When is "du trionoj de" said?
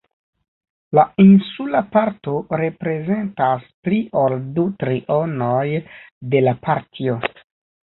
4.57-6.45